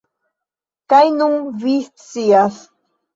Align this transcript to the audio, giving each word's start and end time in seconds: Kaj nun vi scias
Kaj 0.93 1.01
nun 1.17 1.35
vi 1.65 1.75
scias 2.05 2.59